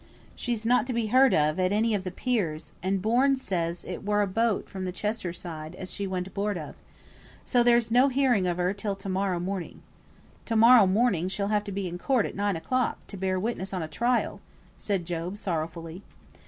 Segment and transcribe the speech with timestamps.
[0.35, 4.03] "She's not to be heard of at any of the piers; and Bourne says it
[4.03, 6.73] were a boat from the Cheshire side as she went aboard of.
[7.45, 9.83] So there's no hearing of her till to morrow morning."
[10.47, 13.73] "To morrow morning she'll have to be in court at nine o'clock, to bear witness
[13.73, 14.41] on a trial,"
[14.75, 16.01] said Job, sorrowfully.